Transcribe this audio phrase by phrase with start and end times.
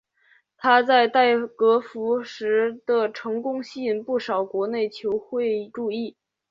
[0.57, 6.17] 他在代格福什的成功吸引不少国内球会注意。